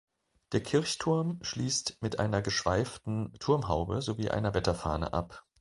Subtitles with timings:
[0.53, 5.45] Der Kirchturm schließt mit einer geschweiften Turmhaube sowie einer Wetterfahne ab.